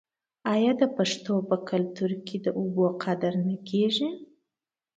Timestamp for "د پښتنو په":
0.81-1.55